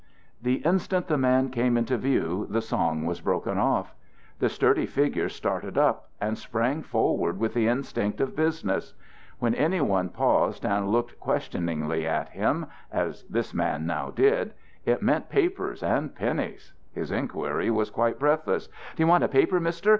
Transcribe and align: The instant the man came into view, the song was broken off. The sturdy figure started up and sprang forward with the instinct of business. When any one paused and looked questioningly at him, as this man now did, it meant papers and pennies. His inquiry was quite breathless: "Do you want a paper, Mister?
The 0.41 0.65
instant 0.65 1.05
the 1.07 1.15
man 1.19 1.49
came 1.51 1.77
into 1.77 1.95
view, 1.95 2.47
the 2.49 2.63
song 2.63 3.05
was 3.05 3.21
broken 3.21 3.59
off. 3.59 3.93
The 4.39 4.49
sturdy 4.49 4.87
figure 4.87 5.29
started 5.29 5.77
up 5.77 6.09
and 6.19 6.39
sprang 6.39 6.81
forward 6.81 7.37
with 7.37 7.53
the 7.53 7.67
instinct 7.67 8.19
of 8.19 8.35
business. 8.35 8.95
When 9.37 9.53
any 9.53 9.79
one 9.79 10.09
paused 10.09 10.65
and 10.65 10.89
looked 10.91 11.19
questioningly 11.19 12.07
at 12.07 12.29
him, 12.29 12.65
as 12.91 13.25
this 13.25 13.53
man 13.53 13.85
now 13.85 14.09
did, 14.09 14.55
it 14.87 15.03
meant 15.03 15.29
papers 15.29 15.83
and 15.83 16.15
pennies. 16.15 16.73
His 16.91 17.11
inquiry 17.11 17.69
was 17.69 17.91
quite 17.91 18.17
breathless: 18.17 18.69
"Do 18.95 19.03
you 19.03 19.07
want 19.07 19.23
a 19.23 19.27
paper, 19.27 19.59
Mister? 19.59 19.89